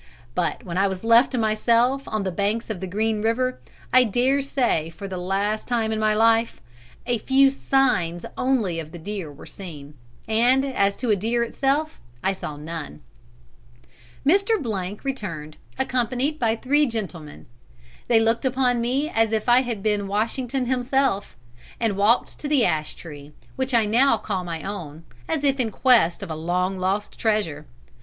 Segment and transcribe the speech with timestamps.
[0.33, 3.59] But when I was left to myself on the banks of Green River,
[3.93, 6.59] I daresay for the last time in my life,
[7.05, 9.93] a few signs only of the deer were seen,
[10.27, 13.01] and as to a deer itself I saw none.
[14.25, 15.03] "'Mr.
[15.03, 17.45] returned, accompanied by three gentlemen.
[18.07, 21.35] They looked upon me as if I had been Washington himself,
[21.79, 25.69] and walked to the ash tree, which I now called my own, as if in
[25.69, 27.67] quest of a long lost treasure.